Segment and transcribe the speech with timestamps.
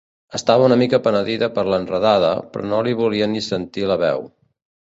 [0.37, 4.27] Estava una mica penedida per l'enredada, però no li volia ni sentir la veu.